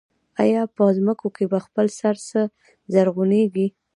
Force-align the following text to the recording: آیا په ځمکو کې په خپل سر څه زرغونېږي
آیا 0.43 0.63
په 0.75 0.83
ځمکو 0.97 1.27
کې 1.35 1.45
په 1.51 1.59
خپل 1.65 1.85
سر 1.99 2.15
څه 2.27 2.41
زرغونېږي 2.93 3.67